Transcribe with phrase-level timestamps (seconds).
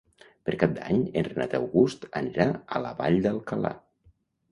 [0.47, 3.73] Per Cap d'Any en Renat August anirà a la Vall d'Alcalà.